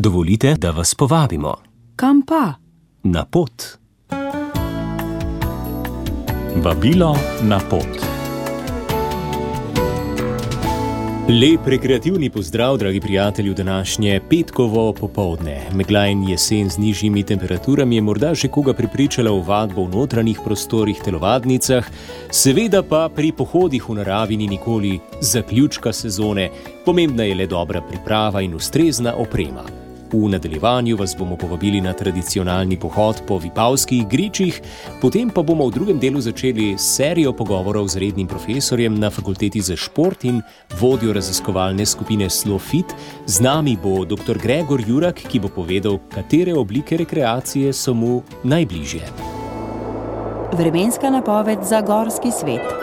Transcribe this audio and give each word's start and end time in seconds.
Dovolite, 0.00 0.54
da 0.54 0.70
vas 0.70 0.94
povabimo 0.94 1.54
Kam 1.96 2.22
pa? 2.22 2.54
na 3.02 3.24
pot. 3.24 3.52
Vabilo 6.56 7.16
na 7.42 7.60
pot. 7.70 7.86
Lep 11.28 11.66
rekreativni 11.66 12.30
pozdrav, 12.30 12.76
dragi 12.76 13.00
prijatelji, 13.00 13.50
v 13.50 13.54
današnje 13.54 14.20
petkovo 14.30 14.92
popovdne. 14.92 15.66
Megla 15.72 16.06
in 16.06 16.28
jesen 16.28 16.70
z 16.70 16.78
nižjimi 16.78 17.22
temperaturami 17.22 17.96
je 17.96 18.02
morda 18.02 18.34
že 18.34 18.48
koga 18.48 18.72
pripričala 18.72 19.30
v 19.30 19.44
vadbo 19.46 19.84
v 19.84 19.96
notranjih 19.96 20.40
prostorih, 20.44 21.00
telovadnicah, 21.04 21.90
seveda 22.30 22.82
pa 22.82 23.08
pri 23.16 23.32
pohodih 23.32 23.88
v 23.88 23.94
naravi 23.94 24.36
ni 24.36 24.46
nikoli 24.46 25.00
zaključka 25.20 25.92
sezone, 25.92 26.50
pomembna 26.84 27.24
je 27.24 27.34
le 27.34 27.46
dobra 27.46 27.80
priprava 27.80 28.40
in 28.40 28.54
ustrezna 28.54 29.14
oprema. 29.14 29.79
V 30.12 30.28
nadaljevanju 30.28 30.96
vas 30.96 31.16
bomo 31.18 31.36
povabili 31.36 31.80
na 31.80 31.92
tradicionalni 31.92 32.78
pohod 32.78 33.22
po 33.26 33.38
Vipavskih 33.38 34.08
gričih, 34.08 34.60
potem 35.00 35.30
pa 35.30 35.42
bomo 35.42 35.68
v 35.68 35.74
drugem 35.74 35.98
delu 35.98 36.20
začeli 36.20 36.74
serijo 36.78 37.32
pogovorov 37.32 37.86
z 37.88 37.96
rednim 38.02 38.26
profesorjem 38.26 38.98
na 38.98 39.10
Fakulteti 39.10 39.60
za 39.60 39.76
šport 39.76 40.24
in 40.24 40.42
vodjo 40.80 41.12
raziskovalne 41.12 41.86
skupine 41.86 42.30
Slofit. 42.30 42.90
Z 43.26 43.40
nami 43.40 43.76
bo 43.76 44.04
dr. 44.04 44.38
Gregor 44.38 44.82
Jurak, 44.82 45.22
ki 45.30 45.38
bo 45.40 45.48
povedal, 45.48 46.00
katere 46.10 46.54
oblike 46.54 46.96
rekreacije 46.96 47.72
so 47.72 47.94
mu 47.94 48.22
najbližje. 48.42 49.06
Vremenska 50.58 51.10
napoved 51.10 51.62
za 51.62 51.80
gorski 51.80 52.30
svet. 52.34 52.79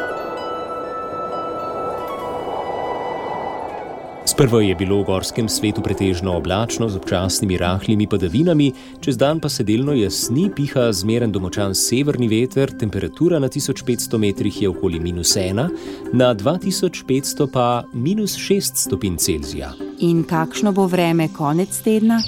Sprva 4.37 4.61
je 4.61 4.75
bilo 4.75 5.01
v 5.01 5.05
gorskem 5.09 5.47
svetu 5.49 5.81
pretežno 5.81 6.35
oblačno 6.37 6.85
z 6.89 6.99
občasnimi 7.01 7.57
rahlimi 7.57 8.05
padavinami, 8.07 8.67
čez 9.01 9.17
dan 9.17 9.39
pa 9.41 9.49
se 9.49 9.63
delno 9.65 9.95
jasni, 9.97 10.51
piha 10.53 10.91
zmeren 10.93 11.31
domočan 11.33 11.73
severni 11.73 12.27
veter, 12.29 12.69
temperatura 12.69 13.39
na 13.39 13.49
1500 13.49 14.17
metrih 14.21 14.61
je 14.61 14.69
okoli 14.69 14.99
minus 14.99 15.33
1, 15.33 15.69
na 16.13 16.35
2500 16.35 17.49
pa 17.49 17.83
minus 17.93 18.37
6 18.37 18.85
stopinj 18.85 19.17
Celzija. 19.17 19.73
In 20.05 20.21
kakšno 20.23 20.71
bo 20.71 20.85
vreme 20.85 21.33
konec 21.33 21.81
tedna? 21.81 22.21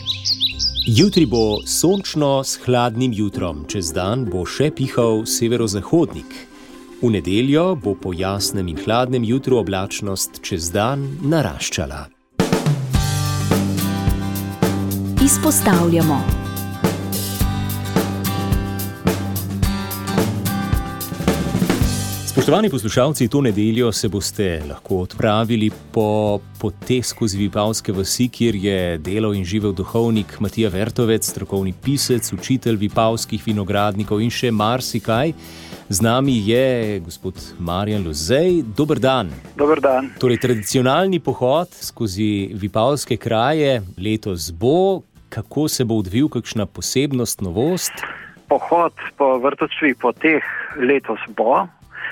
Jutri 0.88 1.30
bo 1.30 1.62
sončno 1.62 2.44
s 2.44 2.58
hladnim 2.66 3.14
jutrom, 3.14 3.68
čez 3.70 3.94
dan 3.94 4.26
bo 4.26 4.50
še 4.50 4.74
pihal 4.74 5.28
severozahodnik. 5.30 6.49
V 7.02 7.08
nedeljo 7.08 7.80
bo 7.80 7.96
po 7.96 8.12
jasnem 8.12 8.68
in 8.68 8.78
hladnem 8.84 9.24
jutru 9.24 9.56
oblačnost 9.58 10.42
čez 10.44 10.68
dan 10.72 11.06
naraščala. 11.24 12.00
Izpostavljamo. 15.24 16.20
Spoštovani 22.28 22.70
poslušalci, 22.70 23.28
to 23.28 23.42
nedeljo 23.42 23.92
se 23.92 24.10
boste 24.10 24.64
lahko 24.70 24.98
odpravili 25.08 25.72
po 25.92 26.40
poteh 26.60 27.06
skozi 27.06 27.38
Vipavske 27.38 27.96
vasi, 27.96 28.28
kjer 28.28 28.56
je 28.56 28.98
delal 28.98 29.36
in 29.36 29.46
živel 29.46 29.72
duhovnik 29.72 30.40
Matija 30.40 30.70
Vertovec, 30.70 31.24
strokovni 31.30 31.74
pisec, 31.84 32.34
učitelj 32.34 32.76
Vipavskih 32.76 33.48
vinogradnikov 33.48 34.20
in 34.20 34.30
še 34.30 34.52
marsikaj. 34.52 35.34
Z 35.90 36.02
nami 36.02 36.38
je 36.46 37.00
gospod 37.00 37.34
Marjan 37.60 38.06
Lozej. 38.06 38.62
Dober 38.78 39.00
dan. 39.00 39.34
Dober 39.58 39.82
dan. 39.82 40.14
Torej, 40.22 40.38
tradicionalni 40.38 41.18
pohod 41.18 41.66
skozi 41.74 42.54
Vipavske 42.54 43.18
kraje 43.18 43.82
letos 43.98 44.52
bo, 44.54 45.02
kako 45.34 45.66
se 45.66 45.86
bo 45.86 45.98
odvil, 45.98 46.30
kakšna 46.30 46.70
posebnost, 46.70 47.42
novost? 47.42 48.06
Pohod 48.46 48.94
po 49.18 49.42
vrtočvi 49.42 49.96
po 49.98 50.14
teh 50.14 50.46
letos 50.78 51.26
bo. 51.34 51.66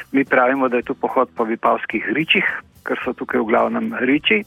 Mi 0.09 0.25
pravimo, 0.25 0.69
da 0.73 0.81
je 0.81 0.89
to 0.89 0.97
pohod 0.97 1.29
po 1.38 1.45
Vipavskih 1.45 2.01
ričih, 2.17 2.49
ker 2.81 2.97
so 3.05 3.13
tukaj 3.13 3.45
v 3.45 3.45
glavnem 3.45 3.94
riči. 4.01 4.41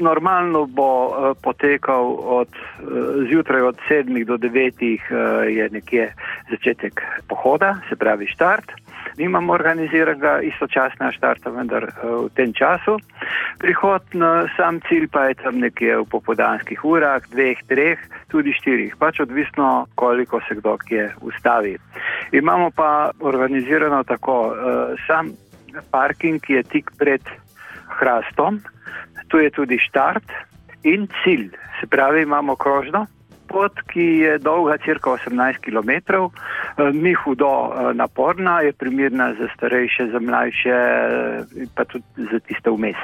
Normalno 0.00 0.66
bo 0.66 0.90
e, 1.06 1.34
potekal 1.42 2.16
od 2.18 2.48
e, 2.48 2.82
zjutraj 3.30 3.62
od 3.62 3.78
7 3.90 4.24
do 4.24 4.36
9 4.36 4.82
e, 4.82 5.52
je 5.52 5.68
nekje 5.70 6.14
začetek 6.50 7.02
pohoda, 7.28 7.76
se 7.88 7.96
pravi 7.96 8.26
štart. 8.26 8.72
Nimamo 9.18 9.52
organiziranega 9.52 10.40
istočasnega 10.42 11.12
štarta, 11.12 11.50
vendar 11.50 11.86
v 12.02 12.28
tem 12.34 12.50
času. 12.52 12.96
Prihod 13.58 14.02
na 14.18 14.48
sam 14.56 14.80
cilj 14.88 15.06
pa 15.12 15.28
je 15.30 15.34
tam 15.34 15.62
nekje 15.62 16.00
v 16.02 16.08
popodanskih 16.10 16.84
urah, 16.84 17.22
dveh, 17.30 17.62
treh, 17.70 17.98
tudi 18.28 18.50
štirih, 18.52 18.96
pač 18.98 19.20
odvisno, 19.20 19.86
koliko 19.94 20.40
se 20.48 20.58
kdo 20.58 20.74
kje 20.82 21.12
ustavi. 21.20 21.76
Imamo 22.32 22.70
pa 22.74 23.10
organizirano 23.20 24.02
tako, 24.02 24.56
sam 25.06 25.30
parking 25.90 26.42
je 26.48 26.62
tik 26.62 26.90
pred 26.98 27.22
hrastom, 27.98 28.58
tu 29.34 29.40
je 29.42 29.50
tudi 29.50 29.78
štart 29.78 30.30
in 30.86 31.08
cilj. 31.24 31.50
Se 31.80 31.86
pravi, 31.90 32.22
imamo 32.22 32.54
krožno 32.56 33.06
pot, 33.48 33.80
ki 33.90 34.04
je 34.22 34.38
dolga 34.38 34.76
cirka 34.84 35.10
18 35.10 35.58
km, 35.62 35.90
ni 36.94 37.12
hudo 37.14 37.50
naporna, 37.94 38.60
je 38.60 38.72
primirna 38.72 39.34
za 39.38 39.48
starejše, 39.54 40.06
za 40.12 40.20
mlajše, 40.20 40.78
pa 41.74 41.84
tudi 41.84 42.04
za 42.30 42.38
tiste 42.46 42.70
vmes. 42.70 42.96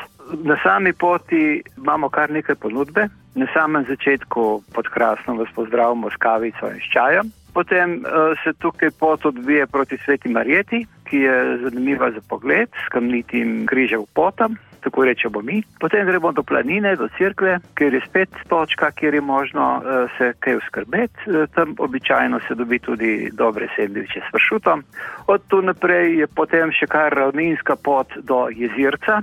Na 0.44 0.56
sami 0.62 0.92
poti 0.92 1.62
imamo 1.76 2.08
kar 2.08 2.30
nekaj 2.30 2.54
ponudbe. 2.54 3.08
Na 3.34 3.46
samem 3.54 3.84
začetku 3.88 4.62
pod 4.74 4.88
krasno 4.88 5.34
vas 5.34 5.50
pozdravimo 5.54 6.10
s 6.10 6.16
kavico 6.16 6.70
in 6.70 6.78
s 6.78 6.92
čajem. 6.94 7.30
Potem 7.54 8.02
se 8.44 8.52
tukaj 8.58 8.90
pot 9.00 9.26
odvije 9.26 9.66
proti 9.66 9.98
Sveti 10.04 10.28
Marjeti, 10.28 10.86
ki 11.10 11.26
je 11.26 11.36
zanimiva 11.64 12.10
za 12.14 12.22
pogled, 12.28 12.70
s 12.86 12.88
kamnitim 12.94 13.66
križem 13.66 14.06
potom 14.14 14.56
tako 14.80 15.04
rečemo 15.04 15.40
mi. 15.42 15.62
Potem 15.80 16.06
gremo 16.06 16.32
do 16.32 16.42
planine, 16.42 16.96
do 16.96 17.08
cerkve, 17.18 17.58
kjer 17.74 17.94
je 17.94 18.00
spet 18.08 18.28
točka, 18.48 18.90
kjer 18.90 19.14
je 19.14 19.20
možno 19.20 19.76
uh, 19.76 20.10
se 20.18 20.32
kaj 20.38 20.56
uskrbeti. 20.56 21.20
Uh, 21.26 21.48
tam 21.54 21.74
običajno 21.78 22.40
se 22.48 22.54
dobi 22.54 22.78
tudi 22.78 23.30
dobre 23.32 23.68
sendviče 23.76 24.20
s 24.20 24.32
vršutom. 24.32 24.84
Od 25.26 25.40
tu 25.48 25.62
naprej 25.62 26.18
je 26.18 26.26
potem 26.26 26.72
še 26.72 26.86
kar 26.86 27.12
ravninska 27.12 27.76
pot 27.76 28.08
do 28.22 28.48
jezirca. 28.48 29.22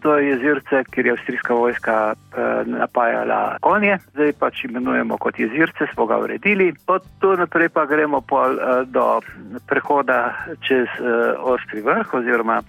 To 0.00 0.16
je 0.18 0.28
jezirce, 0.28 0.84
kjer 0.90 1.06
je 1.06 1.12
avstrijska 1.12 1.54
vojska 1.54 2.14
eh, 2.14 2.62
napajala 2.66 3.56
konje, 3.60 3.98
zdaj 4.12 4.32
pač 4.38 4.64
imenujemo 4.64 5.18
kot 5.18 5.38
jezirce, 5.38 5.86
smo 5.94 6.06
ga 6.06 6.18
uredili. 6.18 6.72
Od 6.86 7.02
tu 7.18 7.32
naprej 7.36 7.68
pa 7.68 7.86
gremo 7.86 8.20
pol, 8.20 8.54
eh, 8.54 8.84
do 8.86 9.20
prehoda 9.66 10.34
čez 10.62 10.86
eh, 10.86 11.02
ostri 11.38 11.80
vrh 11.80 12.14
oziroma 12.14 12.62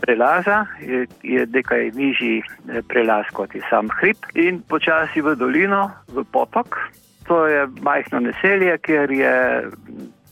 prelaza, 0.00 0.64
je, 0.80 1.06
je 1.22 1.46
nekaj 1.46 1.90
nižji 1.94 2.42
prelaz 2.88 3.30
kot 3.32 3.54
je 3.54 3.62
sam 3.70 3.88
hrib 4.00 4.16
in 4.34 4.62
počasi 4.68 5.20
v 5.20 5.36
dolino, 5.36 5.90
v 6.08 6.24
potok. 6.32 6.78
To 7.26 7.46
je 7.46 7.66
majhno 7.82 8.20
naselje, 8.20 8.78
kjer 8.78 9.10
je 9.10 9.36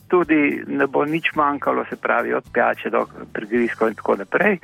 tudi 0.07 0.63
ne 0.67 0.87
bo 0.87 1.05
nič 1.05 1.31
manjkalo, 1.35 1.85
se 1.89 1.95
pravi, 1.95 2.33
od 2.33 2.43
pijače 2.53 2.89
do 2.89 3.05
prigrizkov 3.33 3.89
in 3.89 3.95
tako 3.95 4.15
naprej. 4.15 4.53
E, 4.53 4.59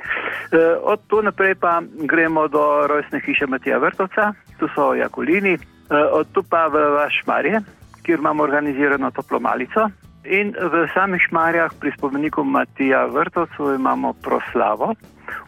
od 0.82 1.00
tu 1.06 1.22
naprej 1.22 1.54
pa 1.54 1.82
gremo 2.08 2.48
do 2.48 2.86
rojstne 2.86 3.20
hiše 3.20 3.46
Matija 3.46 3.78
Vrtovca, 3.78 4.32
tu 4.58 4.68
so 4.74 4.94
Jakulini, 4.94 5.54
e, 5.54 5.58
od 5.96 6.26
tu 6.32 6.42
pa 6.42 6.66
v 6.66 6.78
Vašmarje, 6.96 7.60
kjer 8.02 8.18
imamo 8.18 8.42
organizirano 8.42 9.10
toplo 9.10 9.40
malico. 9.40 9.90
In 10.24 10.54
v 10.54 10.86
samih 10.94 11.20
šmarjah 11.28 11.74
pri 11.80 11.92
spomeniku 11.98 12.44
Matija 12.44 13.06
Vrtovcu 13.06 13.74
imamo 13.74 14.12
proslavo 14.12 14.94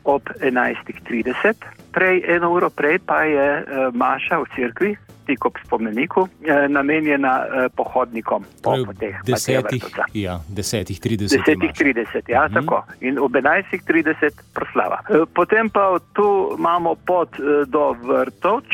ob 0.04 0.22
11.30. 0.40 1.54
Prej, 1.92 2.24
eno 2.26 2.50
uro 2.50 2.70
prej 2.70 2.98
pa 3.06 3.22
je 3.22 3.48
e, 3.62 3.64
Maša 3.94 4.38
v 4.42 4.46
cerkvi, 4.56 4.96
tik 5.26 5.44
ob 5.44 5.56
spomeniku, 5.64 6.28
eh, 6.44 6.68
namenjena 6.68 7.44
eh, 7.44 7.68
pohodnikom 7.76 8.44
po 8.62 8.76
poteh. 8.86 9.16
Desetih, 9.24 9.84
ja, 10.12 10.40
desetih, 10.48 11.00
trideset. 11.00 11.40
Desetih, 11.40 11.72
trideset, 11.72 12.28
ja, 12.28 12.46
mm. 12.48 12.54
tako. 12.54 12.82
In 13.00 13.18
ob 13.18 13.36
enajstih, 13.36 13.82
trideset 13.84 14.36
proslava. 14.54 15.00
Eh, 15.08 15.24
potem 15.34 15.70
pa 15.70 15.96
tu 16.12 16.56
imamo 16.58 16.94
pot 16.94 17.32
eh, 17.38 17.64
do 17.66 17.92
vrtoč 18.02 18.68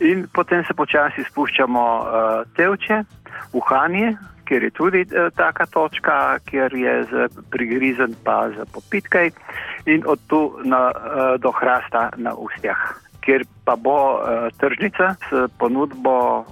in 0.00 0.28
potem 0.32 0.64
se 0.68 0.74
počasi 0.74 1.24
spuščamo 1.30 1.84
eh, 1.84 2.44
tevče, 2.56 3.02
v 3.54 3.60
Hanje, 3.68 4.14
kjer 4.44 4.62
je 4.62 4.70
tudi 4.70 5.00
eh, 5.00 5.30
taka 5.36 5.66
točka, 5.66 6.38
kjer 6.44 6.74
je 6.74 7.06
prigrizen 7.50 8.14
pa 8.24 8.50
za 8.56 8.64
popitkaj 8.72 9.30
in 9.86 10.02
od 10.06 10.20
tu 10.26 10.58
na, 10.64 10.90
eh, 10.90 11.38
do 11.38 11.50
hrasta 11.50 12.10
na 12.16 12.34
ustjah 12.34 13.04
kjer 13.24 13.44
pa 13.64 13.76
bo 13.76 14.20
uh, 14.20 14.52
tržnica 14.60 15.14
s 15.16 15.48
ponudbo 15.58 16.44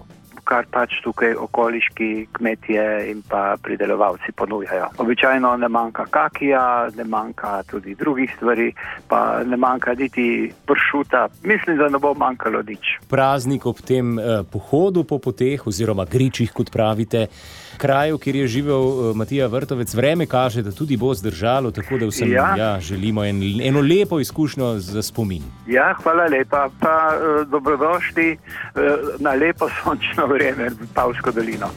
kar 0.45 0.67
pač 0.71 0.97
tukaj 1.05 1.37
okoliški 1.39 2.09
kmetje 2.35 2.85
in 3.11 3.23
pa 3.29 3.55
pridelovalci 3.63 4.35
ponujajo. 4.37 4.89
Običajno 4.99 5.55
ne 5.57 5.69
manjka 5.69 6.07
kakija, 6.11 6.89
ne 6.97 7.05
manjka 7.05 7.63
tudi 7.71 7.95
drugih 7.95 8.33
stvari, 8.37 8.73
pa 9.09 9.43
ne 9.47 9.57
manjka 9.57 9.95
niti 9.95 10.53
pršuta. 10.67 11.29
Mislim, 11.47 11.79
da 11.79 11.89
ne 11.89 11.99
bo 12.03 12.15
manjkalo 12.15 12.63
nič. 12.67 12.97
Praznik 13.09 13.67
ob 13.67 13.81
tem 13.87 14.19
eh, 14.19 14.43
pohodu 14.53 15.05
po 15.05 15.19
poteh 15.23 15.67
oziroma 15.67 16.05
gričih, 16.11 16.53
kot 16.53 16.73
pravite 16.75 17.29
kraju, 17.77 18.19
kjer 18.19 18.37
je 18.37 18.47
živel 18.47 18.83
uh, 18.83 19.17
Matija 19.17 19.47
Vrtovec, 19.47 19.95
vreme 19.95 20.27
kaže, 20.27 20.63
da 20.63 20.73
tudi 20.73 20.97
bo 20.97 21.15
zdržalo, 21.15 21.71
tako 21.71 21.99
da 21.99 22.07
vsem 22.07 22.33
ja. 22.33 22.55
Ja, 22.59 22.81
želimo 22.81 23.25
en, 23.25 23.43
eno 23.63 23.81
lepo 23.81 24.21
izkušnjo 24.21 24.79
za 24.79 25.03
spomin. 25.03 25.43
Ja, 25.67 25.95
hvala 26.03 26.27
lepa, 26.27 26.69
pa 26.81 26.97
uh, 27.15 27.49
dobrodošli 27.49 28.37
uh, 28.37 28.83
na 29.19 29.35
lepo 29.35 29.69
sončno 29.83 30.27
vreme 30.27 30.69
v 30.69 30.87
Pavsko 30.95 31.33
dolino. 31.33 31.69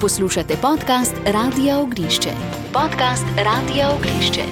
Poslušate 0.00 0.54
podcast 0.62 1.14
Radio 1.26 1.80
Ognišče. 1.80 2.30
Podcast 2.72 3.26
Radio 3.36 3.86
Ognišče. 3.98 4.42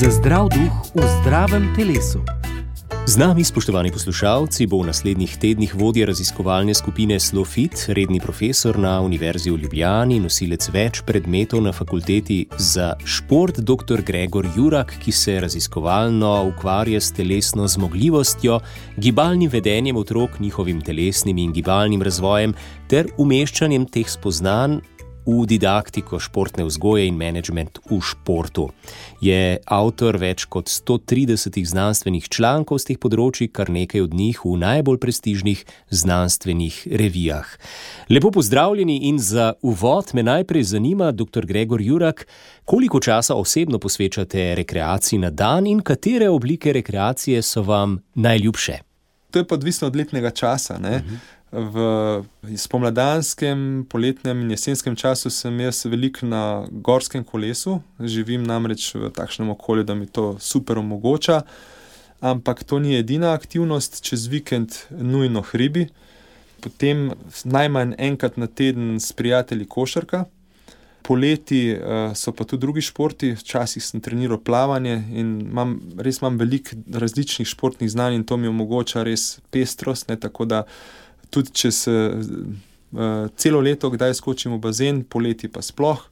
Za 0.00 0.10
zdrav 0.10 0.48
duh 0.48 0.74
v 0.94 1.02
zdravem 1.20 1.74
telesu. 1.76 2.43
Z 3.06 3.20
nami, 3.20 3.44
spoštovani 3.44 3.92
poslušalci, 3.92 4.64
bo 4.64 4.80
v 4.80 4.88
naslednjih 4.88 5.36
tednih 5.36 5.74
vodja 5.76 6.06
raziskovalne 6.08 6.72
skupine 6.72 7.18
Slofit, 7.20 7.92
redni 7.92 8.16
profesor 8.16 8.78
na 8.80 8.94
Univerzi 9.04 9.52
v 9.52 9.60
Ljubljani, 9.60 10.16
nosilec 10.24 10.64
več 10.72 11.02
predmetov 11.04 11.60
na 11.60 11.72
fakulteti 11.76 12.46
za 12.56 12.94
šport, 13.04 13.60
dr. 13.60 14.00
Gregor 14.00 14.48
Jurak, 14.56 14.96
ki 15.04 15.12
se 15.12 15.36
raziskovalno 15.36 16.48
ukvarja 16.48 17.00
s 17.00 17.12
telesno 17.12 17.68
zmogljivostjo, 17.68 18.60
gibalnim 18.96 19.52
vedenjem 19.52 20.00
otrok, 20.00 20.40
njihovim 20.40 20.80
telesnim 20.80 21.38
in 21.38 21.52
gibalnim 21.52 22.02
razvojem 22.02 22.56
ter 22.88 23.12
umeščanjem 23.20 23.84
teh 23.84 24.08
spoznanj 24.08 24.80
v 25.26 25.46
didaktiko 25.48 26.20
športne 26.20 26.64
vzgoje 26.64 27.08
in 27.08 27.16
management 27.16 27.78
v 27.90 28.00
športu. 28.00 28.68
Je 29.24 29.58
avtor 29.64 30.18
več 30.20 30.44
kot 30.44 30.68
130 30.68 31.56
znanstvenih 31.64 32.28
člankov 32.28 32.82
z 32.82 32.92
teh 32.92 33.00
področji, 33.00 33.48
kar 33.48 33.72
nekaj 33.72 34.04
od 34.04 34.14
njih 34.14 34.44
v 34.44 34.56
najbolj 34.60 35.00
prestižnih 35.00 35.64
znanstvenih 35.90 36.80
revijah. 36.92 37.48
Lepo 38.12 38.30
pozdravljeni 38.30 39.08
in 39.08 39.18
za 39.18 39.54
uvod 39.62 40.12
me 40.14 40.22
najprej 40.22 40.64
zanima, 40.76 41.12
dr. 41.12 41.46
Gregor 41.48 41.80
Jurak, 41.80 42.26
koliko 42.64 43.00
časa 43.00 43.34
osebno 43.34 43.80
posvečate 43.80 44.54
rekreaciji 44.54 45.18
na 45.18 45.30
dan 45.30 45.66
in 45.66 45.80
katere 45.80 46.28
oblike 46.28 46.72
rekreacije 46.72 47.42
so 47.42 47.62
vam 47.62 48.02
najljubše. 48.14 48.78
To 49.30 49.40
je 49.40 49.46
pa 49.48 49.54
odvisno 49.54 49.88
od 49.88 49.96
letnega 49.96 50.30
časa. 50.30 50.74
Uh 50.74 50.80
mhm. 50.80 51.14
-huh 51.14 51.34
v 51.54 52.24
spomladanskem, 52.56 53.86
poletnem 53.88 54.40
in 54.42 54.50
jesenskem 54.50 54.96
času 54.96 55.30
sem 55.30 55.60
jaz 55.60 55.84
veliko 55.86 56.26
na 56.26 56.66
gorskem 56.70 57.24
kolesu, 57.24 57.78
živim 58.00 58.42
namreč 58.42 58.90
v 58.94 59.10
takšnem 59.14 59.54
okolju, 59.54 59.84
da 59.86 59.94
mi 59.94 60.06
to 60.06 60.34
super 60.40 60.78
omogoča. 60.78 61.42
Ampak 62.20 62.64
to 62.64 62.78
ni 62.78 62.96
edina 62.98 63.34
aktivnost, 63.34 64.00
čez 64.02 64.26
vikend 64.32 64.74
nujno 64.90 65.44
hribi, 65.44 65.88
potem 66.64 67.12
najmanj 67.44 67.94
enkrat 67.98 68.36
na 68.36 68.46
teden 68.46 68.96
s 69.00 69.12
prijatelji 69.12 69.68
košarka. 69.68 70.24
Poleti 71.04 71.74
uh, 71.76 72.14
so 72.16 72.32
pa 72.32 72.46
tudi 72.48 72.62
drugi 72.64 72.80
športi, 72.80 73.34
včasih 73.36 73.84
sem 73.84 74.00
treniral 74.00 74.38
plavanje 74.40 75.02
in 75.12 75.34
imam, 75.50 75.76
res 76.00 76.22
imam 76.22 76.38
veliko 76.40 76.78
različnih 76.88 77.48
športnih 77.48 77.90
znanj 77.92 78.16
in 78.16 78.24
to 78.24 78.38
mi 78.40 78.48
omogoča 78.48 79.04
res 79.04 79.38
pestrost. 79.52 80.08
Ne, 80.08 80.16
tako 80.16 80.48
da 80.48 80.62
tudi 81.34 81.54
če 81.54 81.70
se 81.74 81.94
uh, 82.14 83.26
celo 83.36 83.60
leto 83.64 83.90
kdaj 83.90 84.14
skočim 84.20 84.54
v 84.54 84.62
bazen, 84.62 85.02
poleti 85.04 85.50
pa 85.50 85.62
sploh. 85.64 86.02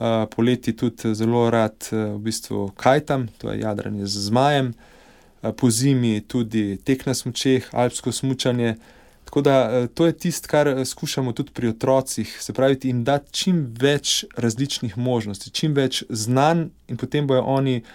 Uh, 0.00 0.24
poleti 0.32 0.72
tudi 0.76 1.14
zelo 1.16 1.48
rad 1.52 1.76
uh, 1.92 2.14
v 2.16 2.20
bistvu 2.28 2.70
kajtam, 2.80 3.28
to 3.40 3.52
je 3.52 3.60
jadranje 3.60 4.08
z 4.08 4.28
zmajem, 4.30 4.72
uh, 4.72 5.52
po 5.52 5.68
zimi 5.68 6.20
tudi 6.24 6.78
tek 6.80 7.04
na 7.08 7.12
smočeh, 7.16 7.68
alpsko 7.72 8.12
smučanje. 8.12 8.78
Tako 9.28 9.42
da 9.44 9.56
uh, 9.60 9.88
to 9.92 10.08
je 10.08 10.16
tisto, 10.16 10.48
kar 10.48 10.72
skušamo 10.86 11.36
tudi 11.36 11.52
pri 11.52 11.74
otrocih, 11.74 12.32
se 12.40 12.56
pravi, 12.56 12.80
jim 12.88 13.04
dati 13.04 13.32
čim 13.32 13.66
več 13.76 14.24
različnih 14.40 14.96
možnosti, 14.96 15.52
čim 15.52 15.76
več 15.76 16.02
znanj, 16.08 16.70
in 16.88 16.96
potem 16.96 17.28
bojo 17.28 17.44
oni 17.44 17.82
uh, 17.82 17.92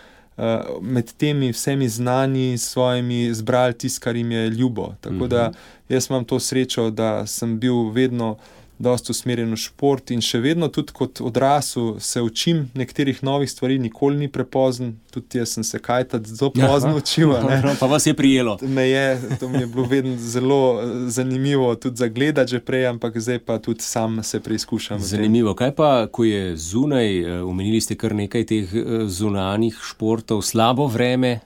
med 0.81 1.13
temi 1.17 1.51
vsemi 1.51 1.89
znani 1.89 2.57
svojimi 2.57 3.33
zbrali 3.33 3.73
tisto, 3.73 4.03
kar 4.03 4.15
jim 4.15 4.31
je 4.31 4.49
ljubo. 4.49 4.93
Tako 5.01 5.27
da 5.27 5.49
mhm. 5.49 5.57
jaz 5.89 6.09
imam 6.09 6.25
to 6.25 6.39
srečo, 6.39 6.89
da 6.89 7.27
sem 7.27 7.59
bil 7.59 7.89
vedno 7.89 8.37
dosta 8.77 9.11
usmerjen 9.11 9.53
v 9.53 9.59
šport 9.59 10.11
in 10.11 10.21
še 10.23 10.41
vedno, 10.43 10.67
tudi 10.67 10.93
kot 10.95 11.21
odrasel, 11.23 11.95
se 12.03 12.21
učim 12.21 12.65
nekaterih 12.75 13.21
novih 13.23 13.51
stvari, 13.51 13.79
nikoli 13.79 14.17
ni 14.17 14.27
prepozen. 14.31 14.95
Tudi 15.13 15.39
jaz 15.39 15.55
sem 15.55 15.63
se 15.63 15.79
kaj 15.79 16.09
tako 16.11 16.35
zelo 16.35 16.51
pozno 16.51 16.95
učil. 16.97 17.33
Pa 17.79 17.87
vas 17.87 18.05
je 18.07 18.13
prijelo. 18.13 18.57
Me 18.61 18.87
je, 18.89 19.37
to 19.39 19.49
mi 19.49 19.63
je 19.63 19.67
bilo 19.67 19.87
vedno 19.87 20.17
zelo 20.17 20.81
eh, 20.81 21.09
zanimivo, 21.09 21.75
tudi 21.75 21.97
za 21.97 22.07
gledati 22.07 22.51
že 22.51 22.59
prej, 22.59 22.87
ampak 22.87 23.17
zdaj 23.17 23.39
pa 23.39 23.57
tudi 23.59 23.81
sam 23.81 24.23
se 24.23 24.39
preizkušam. 24.39 24.99
Zanimivo. 24.99 25.55
Kaj 25.55 25.71
pa, 25.75 26.07
ko 26.11 26.23
je 26.23 26.55
zunaj, 26.57 27.19
eh, 27.19 27.81
ste 27.81 27.95
kar 27.95 28.15
nekaj 28.15 28.45
teh 28.45 28.73
eh, 28.73 29.07
zunanjih 29.07 29.79
športov, 29.83 30.41
slabo 30.41 30.87
vreme? 30.87 31.39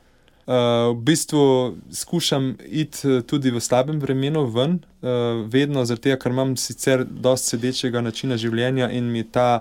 Uh, 0.49 0.97
v 0.97 1.01
bistvu 1.05 1.41
skušam 1.93 2.55
iti 2.65 3.05
eh, 3.05 3.21
tudi 3.21 3.51
v 3.53 3.59
slabem 3.61 3.99
vremenu 4.01 4.47
ven, 4.49 4.79
uh, 5.05 5.45
vedno 5.45 5.83
zato, 5.85 6.09
ker 6.17 6.33
imam 6.33 6.55
sicer 6.57 7.03
dosti 7.05 7.53
sedečega 7.53 8.01
načina 8.01 8.33
življenja 8.33 8.87
in 8.89 9.11
mi 9.13 9.21
ta 9.21 9.59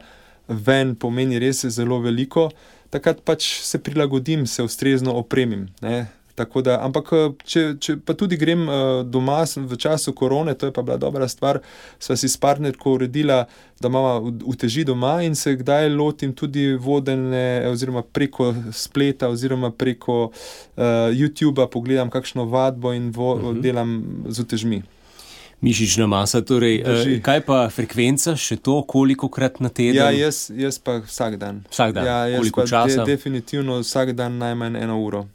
ven 0.48 0.94
pomeni 0.96 1.36
res 1.44 1.60
zelo 1.76 2.00
veliko. 2.00 2.46
Takrat 2.88 3.20
pač 3.20 3.60
se 3.68 3.82
prilagodim, 3.84 4.46
se 4.48 4.64
ustrezno 4.64 5.12
opremim. 5.20 5.66
Ne? 5.84 6.06
Da, 6.38 6.78
ampak, 6.84 7.12
eh, 7.12 7.30
če, 7.44 7.62
če 7.80 7.96
pa 8.04 8.14
tudi 8.18 8.36
grem 8.38 8.66
uh, 8.68 9.02
doma 9.02 9.40
v 9.42 9.76
času 9.78 10.12
korone, 10.14 10.54
to 10.54 10.68
je 10.68 10.72
pa 10.72 10.82
bila 10.82 10.96
dobra 10.96 11.28
stvar, 11.28 11.60
sva 11.98 12.16
si 12.16 12.28
s 12.28 12.36
partnerko 12.36 12.94
uredila, 12.98 13.44
da 13.80 13.88
imamo 13.88 14.32
uteži 14.46 14.84
doma 14.84 15.22
in 15.22 15.34
se 15.34 15.56
kdaj 15.56 15.88
lotim 15.94 16.34
tudi 16.34 16.74
vodene, 16.74 17.66
oziroma 17.70 18.02
preko 18.02 18.52
spleta, 18.72 19.28
oziroma 19.28 19.70
preko 19.70 20.28
uh, 20.28 20.82
YouTuba, 21.14 21.68
pogledam 21.70 22.10
kakšno 22.10 22.46
vadbo 22.50 22.92
in 22.92 23.10
vo, 23.10 23.34
uh 23.34 23.42
mhm. 23.42 23.56
-huh. 23.56 23.62
delam 23.62 24.24
z 24.28 24.40
utežmi. 24.40 24.82
Mišična 25.60 26.06
masa, 26.06 26.38
torej, 26.40 26.82
uh, 26.82 27.22
kaj 27.22 27.40
pa 27.42 27.64
frekvenca, 27.74 28.36
še 28.38 28.60
to, 28.62 28.76
koliko 28.86 29.26
krat 29.28 29.58
na 29.60 29.68
teden? 29.68 29.96
Ja, 29.98 30.10
jaz, 30.14 30.52
jaz 30.54 30.78
pa 30.78 31.00
vsak 31.02 31.34
dan. 31.36 31.64
Vsak 31.70 31.96
dan, 31.96 32.06
ja, 32.06 32.38
koliko 32.38 32.62
časa? 32.62 33.02
De, 33.02 33.16
definitivno 33.16 33.80
vsak 33.82 34.12
dan 34.14 34.38
najmanj 34.38 34.78
eno 34.78 35.00
uro. 35.02 35.26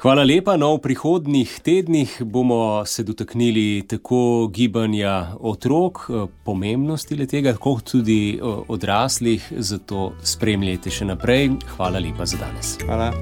Hvala 0.00 0.24
lepa. 0.24 0.56
No, 0.56 0.74
v 0.74 0.80
prihodnih 0.80 1.60
tednih 1.60 2.22
bomo 2.24 2.86
se 2.86 3.02
dotaknili 3.04 3.84
tako 3.88 4.48
gibanja 4.48 5.36
otrok, 5.40 5.98
eh, 6.08 6.26
pomembnosti 6.44 7.26
tega, 7.26 7.52
kot 7.52 7.84
tudi 7.92 8.38
eh, 8.40 8.40
odraslih. 8.68 9.52
Zato 9.58 10.12
spremljajte 10.24 10.90
še 10.90 11.04
naprej. 11.04 11.50
Hvala 11.76 12.00
lepa 12.00 12.24
za 12.24 12.40
danes. 12.40 12.78
Hvala. 12.80 13.12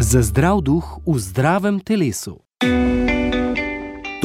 Za 0.00 0.22
zdrav 0.22 0.64
duh 0.64 0.96
v 1.06 1.18
zdravem 1.18 1.80
telesu. 1.84 2.40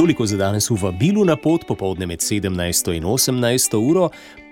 Toliko 0.06 0.26
za 0.26 0.36
danes 0.36 0.70
v 0.70 0.76
vabilu 0.78 1.24
na 1.26 1.34
pot 1.36 1.64
popovdne 1.66 2.06
med 2.06 2.22
17 2.22 2.92
in 2.94 3.04
18 3.04 3.74
uro, 3.74 4.04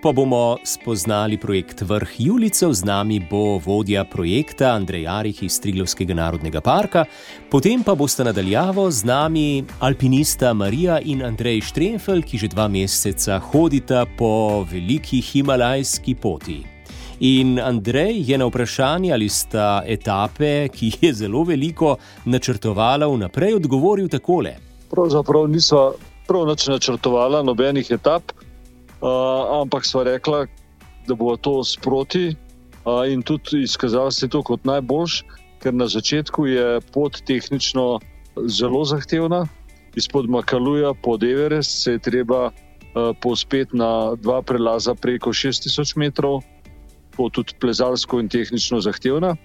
pa 0.03 0.11
bomo 0.13 0.57
spoznali 0.67 1.39
projekt 1.39 1.83
Vrh 1.87 2.11
Julicev, 2.19 2.73
z 2.75 2.83
nami 2.85 3.21
bo 3.31 3.61
vodja 3.63 4.03
projekta 4.05 4.73
Andrej 4.75 5.07
Arih 5.07 5.43
iz 5.47 5.61
Triglovskega 5.63 6.15
narodnega 6.15 6.59
parka, 6.61 7.05
potem 7.51 7.87
pa 7.87 7.95
boste 7.95 8.27
nadaljavo 8.27 8.89
z 8.91 9.07
nami 9.07 9.65
alpinista 9.79 10.51
Marija 10.55 10.99
in 10.99 11.23
Andrej 11.23 11.63
Štrenfel, 11.71 12.27
ki 12.27 12.43
že 12.43 12.51
dva 12.51 12.67
meseca 12.67 13.39
hodita 13.39 14.07
po 14.19 14.67
veliki 14.67 15.23
himalajski 15.23 16.19
poti. 16.19 16.65
In 17.21 17.61
Andrej 17.63 18.25
je 18.27 18.43
na 18.43 18.51
vprašanje, 18.51 19.15
ali 19.15 19.31
sta 19.31 19.85
etape, 19.87 20.67
ki 20.75 20.93
je 21.01 21.15
zelo 21.15 21.47
veliko, 21.47 21.95
načrtovala 22.27 23.07
vnaprej, 23.07 23.55
odgovoril 23.63 24.11
takole 24.11 24.74
pravzaprav 24.95 25.49
nismo 25.51 25.93
prav 26.27 26.47
nič 26.47 26.69
načrtovali, 26.71 27.43
nobenih 27.45 27.91
etap, 27.91 28.33
uh, 28.33 29.61
ampak 29.61 29.87
smo 29.87 30.05
rekli, 30.07 30.47
da 31.07 31.15
bo 31.15 31.37
to 31.37 31.65
sproti 31.65 32.33
uh, 32.33 33.05
in 33.09 33.23
tudi 33.23 33.63
izkazalo 33.63 34.11
se 34.11 34.29
to 34.29 34.43
kot 34.43 34.65
najboljš, 34.65 35.25
ker 35.61 35.75
na 35.75 35.89
začetku 35.89 36.47
je 36.47 36.81
pot 36.93 37.21
tehnično 37.27 38.01
zelo 38.47 38.85
zahtevna. 38.85 39.47
Izpod 39.95 40.29
Makaluja 40.31 40.95
pod 41.03 41.23
Everest 41.23 41.83
se 41.83 41.93
je 41.93 41.99
treba 41.99 42.51
uh, 42.51 43.13
povzpeti 43.21 43.77
na 43.77 44.15
dva 44.17 44.43
prelaza 44.43 44.95
preko 44.95 45.31
6000 45.31 45.99
metrov. 45.99 46.43
pot 47.15 47.33
tudi 47.33 47.55
plezalsko 47.61 48.19
in 48.19 48.29
tehnično 48.29 48.81
zahtevna. 48.81 49.37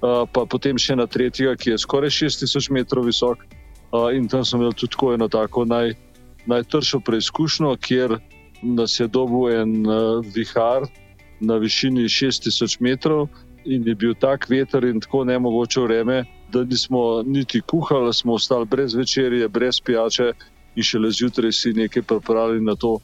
Uh, 0.00 0.24
pa 0.32 0.46
potem 0.48 0.78
še 0.80 0.96
na 0.96 1.04
tretjega, 1.06 1.56
ki 1.60 1.74
je 1.74 1.78
skoraj 1.78 2.10
6000 2.10 2.72
metrov 2.72 3.04
visok. 3.04 3.44
Uh, 3.92 4.12
in 4.12 4.28
tam 4.28 4.44
sem 4.44 4.60
imel 4.60 4.72
tudi 4.72 5.14
eno 5.14 5.28
tako 5.28 5.64
naj, 5.64 5.94
najtršo 6.46 7.00
preizkušnjo, 7.00 7.76
kjer 7.80 8.18
nas 8.62 9.00
je 9.00 9.06
dobil 9.08 9.60
en 9.60 9.86
uh, 9.86 10.24
vihar 10.34 10.84
na 11.40 11.56
višini 11.56 12.08
6000 12.08 12.76
metrov 12.80 13.28
in 13.64 13.86
je 13.88 13.94
bil 13.94 14.14
tak 14.14 14.48
veter 14.48 14.84
in 14.84 15.00
tako 15.00 15.24
nemogoče 15.24 15.80
vreme, 15.80 16.24
da 16.52 16.64
nismo 16.64 17.22
niti 17.22 17.60
kuhali, 17.60 18.14
smo 18.14 18.34
ostali 18.34 18.66
brez 18.66 18.94
večerje, 18.94 19.48
brez 19.48 19.80
pijače 19.80 20.32
in 20.76 20.82
šele 20.82 21.10
zjutraj 21.10 21.52
si 21.52 21.72
nekaj 21.72 22.02
pripravili 22.02 22.64
na 22.64 22.74
to, 22.74 22.98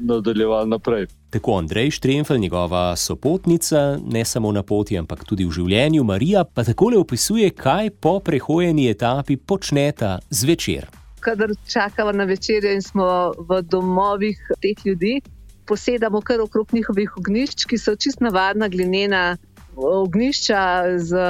nadaljevali 0.00 0.68
naprej. 0.68 1.06
Tako 1.30 1.58
Andrej 1.58 1.90
Štremfel, 1.90 2.38
njegova 2.38 2.96
sopotnica, 2.96 3.98
ne 4.06 4.24
samo 4.24 4.52
na 4.52 4.62
poti, 4.62 4.98
ampak 4.98 5.24
tudi 5.24 5.44
v 5.46 5.54
življenju, 5.54 6.02
Marija 6.04 6.42
pa 6.44 6.64
takole 6.66 6.98
opisuje, 6.98 7.52
kaj 7.54 7.90
po 8.02 8.16
prehojeni 8.18 8.88
etapi 8.90 9.36
počneta 9.36 10.18
zvečer. 10.30 10.88
Kadar 11.20 11.52
čakamo 11.70 12.12
na 12.12 12.24
večerjo 12.24 12.72
in 12.74 12.82
smo 12.82 13.06
v 13.38 13.60
domovih 13.62 14.40
teh 14.58 14.82
ljudi, 14.84 15.20
posedamo 15.66 16.20
kar 16.20 16.42
okrog 16.42 16.74
njihovih 16.74 17.14
ognišč, 17.22 17.64
ki 17.64 17.78
so 17.78 17.94
čist 17.94 18.20
navadna 18.20 18.68
glinena 18.68 19.36
ognišča 19.76 20.62
z 20.98 21.22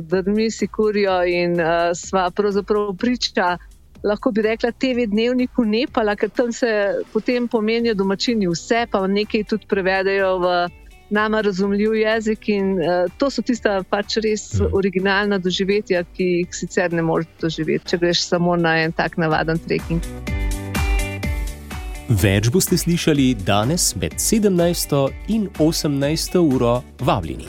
drvmi, 0.00 0.50
sikurijo 0.50 1.20
in 1.28 1.60
uh, 1.60 1.92
sva 1.92 2.30
pravzaprav 2.30 2.94
priča 2.96 3.58
lahko 4.04 4.32
bi 4.32 4.42
rekla, 4.42 4.72
TV 4.72 5.06
dnevniku 5.08 5.64
Nepala, 5.64 6.16
ker 6.16 6.30
tam 6.30 6.52
se 6.52 6.68
potem 7.12 7.48
pomenijo 7.48 7.94
domačini 7.94 8.48
vse, 8.48 8.86
pa 8.90 9.06
nekaj 9.06 9.44
tudi 9.48 9.66
prevedajo 9.68 10.38
v 10.38 10.54
nama 11.10 11.40
razumljiv 11.40 11.94
jezik. 11.94 12.48
In 12.48 12.78
uh, 12.78 13.10
to 13.18 13.30
so 13.30 13.42
tista 13.42 13.82
pač 13.90 14.18
res 14.24 14.52
mhm. 14.54 14.76
originalna 14.76 15.38
doživetja, 15.38 16.04
ki 16.16 16.30
jih 16.38 16.54
sicer 16.54 16.92
ne 16.92 17.02
moreš 17.02 17.30
doživeti, 17.40 17.94
če 17.94 18.00
greš 18.02 18.28
samo 18.28 18.56
na 18.56 18.78
en 18.84 18.92
tak 18.92 19.18
navaden 19.20 19.60
trekking. 19.66 20.04
Več 22.04 22.50
boste 22.52 22.76
slišali 22.76 23.32
danes 23.46 23.94
med 23.96 24.18
17. 24.20 24.96
in 25.32 25.48
18. 25.56 26.36
uro 26.38 26.82
vabljeni. 27.00 27.48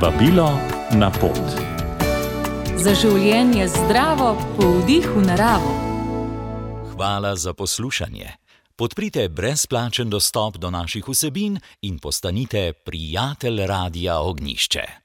Vabilo 0.00 0.50
na 0.92 1.08
pot 1.20 1.71
za 2.82 2.94
življenje 2.98 3.68
zdravo, 3.68 4.32
po 4.56 4.68
vdihu 4.80 5.20
naravo. 5.22 5.74
Hvala 6.92 7.36
za 7.36 7.54
poslušanje. 7.54 8.32
Podprite 8.76 9.28
brezplačen 9.28 10.10
dostop 10.10 10.58
do 10.58 10.70
naših 10.70 11.06
vsebin 11.08 11.60
in 11.82 11.98
postanite 11.98 12.72
prijatelj 12.72 13.66
Radia 13.66 14.18
Ognišče. 14.18 15.01